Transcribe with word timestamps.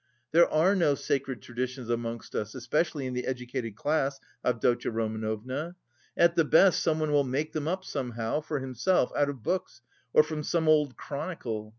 There 0.31 0.49
are 0.51 0.75
no 0.75 0.95
sacred 0.95 1.43
traditions 1.43 1.87
amongst 1.91 2.33
us, 2.33 2.55
especially 2.55 3.05
in 3.05 3.13
the 3.13 3.27
educated 3.27 3.75
class, 3.75 4.19
Avdotya 4.43 4.89
Romanovna. 4.89 5.75
At 6.17 6.35
the 6.35 6.43
best 6.43 6.81
someone 6.81 7.11
will 7.11 7.23
make 7.23 7.53
them 7.53 7.67
up 7.67 7.85
somehow 7.85 8.41
for 8.41 8.57
himself 8.61 9.11
out 9.15 9.29
of 9.29 9.43
books 9.43 9.83
or 10.11 10.23
from 10.23 10.41
some 10.41 10.67
old 10.67 10.97
chronicle. 10.97 11.69